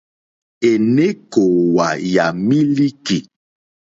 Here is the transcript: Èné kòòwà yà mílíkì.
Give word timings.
Èné 0.69 1.07
kòòwà 1.31 1.87
yà 2.13 2.25
mílíkì. 2.47 3.17